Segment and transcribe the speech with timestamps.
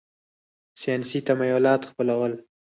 [0.81, 2.31] ساینسي تمایلات خپلول.